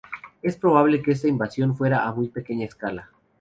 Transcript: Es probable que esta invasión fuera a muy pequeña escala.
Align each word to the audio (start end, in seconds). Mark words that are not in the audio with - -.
Es 0.41 0.57
probable 0.57 1.03
que 1.03 1.11
esta 1.11 1.27
invasión 1.27 1.75
fuera 1.77 2.07
a 2.07 2.11
muy 2.11 2.27
pequeña 2.29 2.65
escala. 2.65 3.11